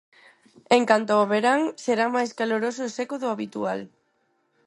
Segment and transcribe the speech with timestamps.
[0.77, 3.79] En canto ao verán, será máis caloroso e seco do habitual.